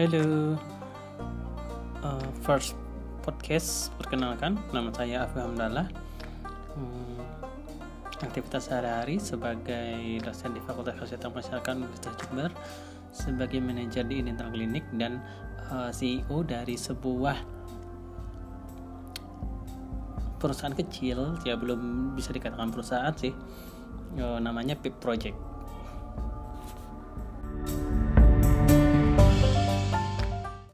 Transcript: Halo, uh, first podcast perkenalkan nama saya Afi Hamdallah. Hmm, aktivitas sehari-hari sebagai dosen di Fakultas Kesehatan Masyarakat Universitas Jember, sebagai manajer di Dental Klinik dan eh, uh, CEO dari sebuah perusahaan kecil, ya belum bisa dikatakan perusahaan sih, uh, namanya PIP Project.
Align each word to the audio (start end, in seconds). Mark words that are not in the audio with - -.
Halo, 0.00 0.56
uh, 2.00 2.28
first 2.40 2.72
podcast 3.20 3.92
perkenalkan 4.00 4.56
nama 4.72 4.88
saya 4.96 5.28
Afi 5.28 5.44
Hamdallah. 5.44 5.92
Hmm, 6.72 7.20
aktivitas 8.24 8.72
sehari-hari 8.72 9.20
sebagai 9.20 10.24
dosen 10.24 10.56
di 10.56 10.64
Fakultas 10.64 10.96
Kesehatan 10.96 11.36
Masyarakat 11.36 11.72
Universitas 11.84 12.16
Jember, 12.16 12.48
sebagai 13.12 13.60
manajer 13.60 14.08
di 14.08 14.24
Dental 14.24 14.48
Klinik 14.48 14.88
dan 14.96 15.20
eh, 15.68 15.68
uh, 15.68 15.90
CEO 15.92 16.48
dari 16.48 16.80
sebuah 16.80 17.36
perusahaan 20.40 20.72
kecil, 20.72 21.44
ya 21.44 21.60
belum 21.60 22.16
bisa 22.16 22.32
dikatakan 22.32 22.72
perusahaan 22.72 23.12
sih, 23.20 23.36
uh, 24.16 24.40
namanya 24.40 24.80
PIP 24.80 24.96
Project. 24.96 25.59